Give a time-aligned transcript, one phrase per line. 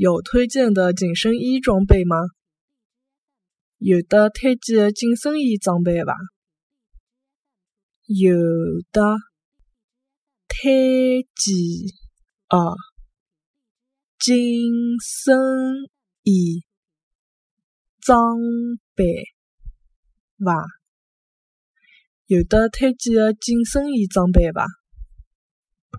[0.00, 2.16] 有推荐的紧身衣装备吗？
[3.78, 6.14] 有的推荐的紧身衣装备伐？
[8.06, 8.32] 有
[8.92, 9.16] 的
[10.46, 11.50] 推荐
[12.46, 12.76] 啊，
[14.20, 14.36] 紧
[15.00, 15.36] 身
[16.22, 16.62] 衣
[18.00, 18.36] 装
[18.94, 19.04] 备
[20.44, 20.64] 伐？
[22.26, 24.64] 有的推荐的紧身衣装备伐？